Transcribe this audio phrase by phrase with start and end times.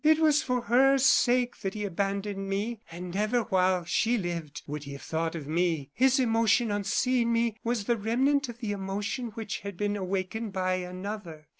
[0.03, 4.85] It was for her sake that he abandoned me; and never, while she lived, would
[4.85, 5.91] he have thought of me.
[5.93, 10.53] His emotion on seeing me was the remnant of the emotion which had been awakened
[10.53, 11.45] by another.